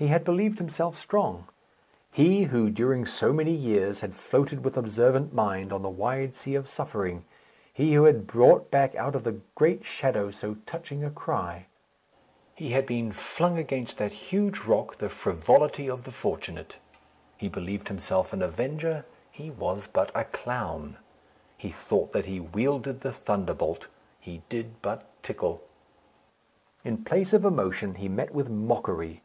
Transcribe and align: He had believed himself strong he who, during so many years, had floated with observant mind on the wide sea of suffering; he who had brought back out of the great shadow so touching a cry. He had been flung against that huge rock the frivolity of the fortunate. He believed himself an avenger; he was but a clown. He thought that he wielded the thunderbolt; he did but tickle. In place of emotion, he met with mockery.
He 0.00 0.06
had 0.06 0.22
believed 0.22 0.58
himself 0.60 0.96
strong 0.96 1.48
he 2.12 2.44
who, 2.44 2.70
during 2.70 3.04
so 3.04 3.32
many 3.32 3.50
years, 3.50 3.98
had 3.98 4.14
floated 4.14 4.64
with 4.64 4.76
observant 4.76 5.34
mind 5.34 5.72
on 5.72 5.82
the 5.82 5.88
wide 5.88 6.34
sea 6.36 6.54
of 6.54 6.68
suffering; 6.68 7.24
he 7.72 7.94
who 7.94 8.04
had 8.04 8.28
brought 8.28 8.70
back 8.70 8.94
out 8.94 9.16
of 9.16 9.24
the 9.24 9.40
great 9.56 9.84
shadow 9.84 10.30
so 10.30 10.54
touching 10.66 11.02
a 11.02 11.10
cry. 11.10 11.66
He 12.54 12.68
had 12.68 12.86
been 12.86 13.10
flung 13.10 13.58
against 13.58 13.98
that 13.98 14.12
huge 14.30 14.60
rock 14.60 14.94
the 14.98 15.08
frivolity 15.08 15.90
of 15.90 16.04
the 16.04 16.12
fortunate. 16.12 16.78
He 17.36 17.48
believed 17.48 17.88
himself 17.88 18.32
an 18.32 18.40
avenger; 18.40 19.04
he 19.32 19.50
was 19.50 19.88
but 19.88 20.12
a 20.14 20.26
clown. 20.26 20.98
He 21.56 21.70
thought 21.70 22.12
that 22.12 22.26
he 22.26 22.38
wielded 22.38 23.00
the 23.00 23.10
thunderbolt; 23.12 23.88
he 24.20 24.42
did 24.48 24.80
but 24.80 25.08
tickle. 25.24 25.64
In 26.84 27.02
place 27.02 27.32
of 27.32 27.44
emotion, 27.44 27.96
he 27.96 28.08
met 28.08 28.30
with 28.32 28.48
mockery. 28.48 29.22